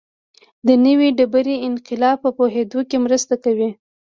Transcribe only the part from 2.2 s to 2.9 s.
په پوهېدو